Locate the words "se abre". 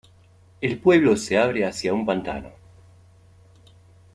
1.15-1.63